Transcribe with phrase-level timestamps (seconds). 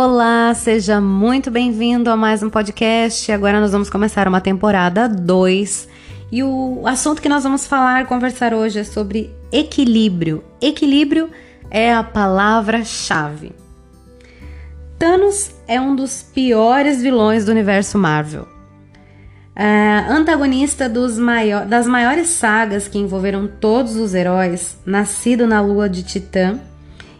[0.00, 3.32] Olá, seja muito bem-vindo a mais um podcast.
[3.32, 5.88] Agora nós vamos começar uma temporada 2
[6.30, 10.44] e o assunto que nós vamos falar, conversar hoje é sobre equilíbrio.
[10.62, 11.28] Equilíbrio
[11.68, 13.50] é a palavra-chave.
[14.96, 18.46] Thanos é um dos piores vilões do universo Marvel.
[19.56, 20.88] É, antagonista
[21.18, 26.60] maior, das maiores sagas que envolveram todos os heróis, nascido na lua de Titã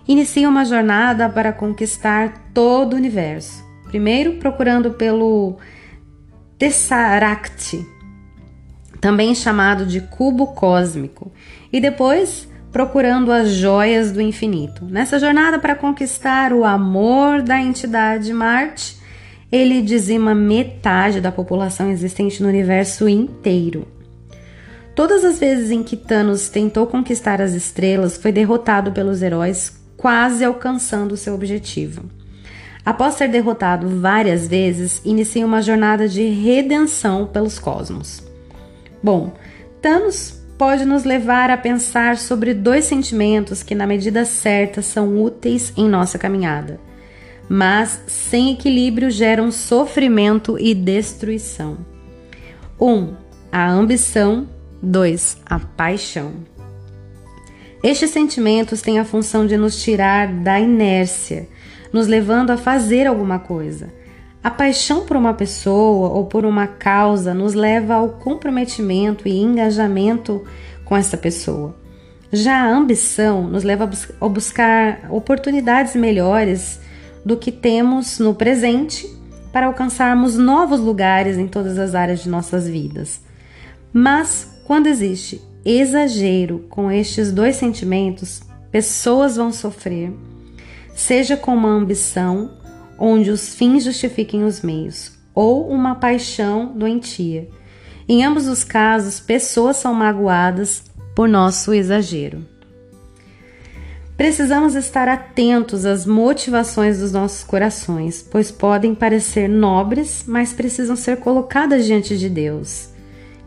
[0.08, 3.62] inicia uma jornada para conquistar todo o universo.
[3.84, 5.58] Primeiro procurando pelo
[6.58, 7.86] Tesseract,
[9.00, 11.30] também chamado de cubo cósmico,
[11.72, 14.84] e depois procurando as joias do infinito.
[14.84, 18.98] Nessa jornada para conquistar o amor da entidade Marte,
[19.50, 23.86] ele dizima metade da população existente no universo inteiro.
[24.94, 30.42] Todas as vezes em que Thanos tentou conquistar as estrelas, foi derrotado pelos heróis quase
[30.42, 32.04] alcançando seu objetivo.
[32.86, 38.22] Após ser derrotado várias vezes, inicia uma jornada de redenção pelos cosmos.
[39.02, 39.34] Bom,
[39.82, 45.72] Thanos pode nos levar a pensar sobre dois sentimentos que, na medida certa, são úteis
[45.76, 46.80] em nossa caminhada,
[47.48, 51.78] mas sem equilíbrio geram sofrimento e destruição.
[52.80, 52.86] 1.
[52.86, 53.14] Um,
[53.52, 54.48] a ambição.
[54.80, 55.38] 2.
[55.44, 56.32] A paixão.
[57.82, 61.48] Estes sentimentos têm a função de nos tirar da inércia,
[61.92, 63.92] nos levando a fazer alguma coisa.
[64.42, 70.44] A paixão por uma pessoa ou por uma causa nos leva ao comprometimento e engajamento
[70.84, 71.76] com essa pessoa.
[72.32, 73.88] Já a ambição nos leva
[74.20, 76.80] a buscar oportunidades melhores
[77.24, 79.08] do que temos no presente
[79.52, 83.20] para alcançarmos novos lugares em todas as áreas de nossas vidas.
[83.92, 88.40] Mas quando existe exagero com estes dois sentimentos,
[88.72, 90.10] pessoas vão sofrer,
[90.94, 92.52] seja com uma ambição,
[92.98, 97.48] onde os fins justifiquem os meios, ou uma paixão doentia.
[98.08, 100.84] Em ambos os casos, pessoas são magoadas
[101.14, 102.46] por nosso exagero.
[104.16, 111.18] Precisamos estar atentos às motivações dos nossos corações, pois podem parecer nobres, mas precisam ser
[111.18, 112.96] colocadas diante de Deus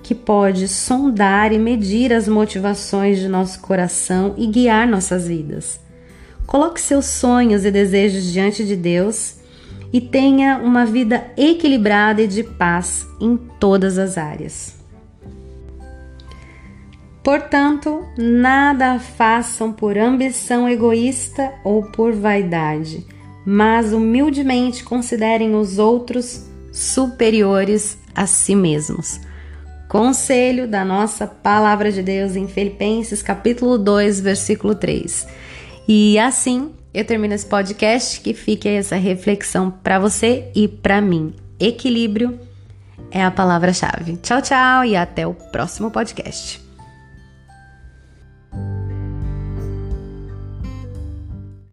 [0.04, 5.80] que pode sondar e medir as motivações de nosso coração e guiar nossas vidas.
[6.46, 9.36] Coloque seus sonhos e desejos diante de Deus
[9.94, 14.76] e tenha uma vida equilibrada e de paz em todas as áreas.
[17.24, 23.06] Portanto, nada façam por ambição egoísta ou por vaidade,
[23.46, 29.22] mas humildemente considerem os outros superiores a si mesmos
[29.92, 35.28] Conselho da nossa palavra de Deus em Filipenses, capítulo 2, versículo 3.
[35.86, 41.34] E assim eu termino esse podcast que fique essa reflexão para você e para mim.
[41.60, 42.40] Equilíbrio
[43.12, 44.16] é a palavra-chave.
[44.16, 46.71] Tchau, tchau e até o próximo podcast.